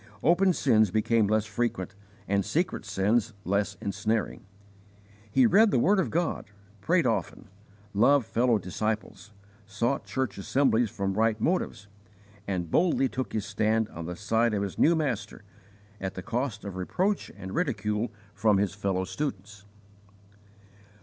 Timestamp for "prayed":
6.81-7.05